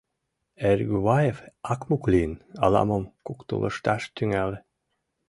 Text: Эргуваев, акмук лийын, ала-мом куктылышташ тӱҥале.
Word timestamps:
Эргуваев, 0.69 1.37
акмук 1.71 2.03
лийын, 2.11 2.33
ала-мом 2.63 3.03
куктылышташ 3.25 4.01
тӱҥале. 4.15 4.57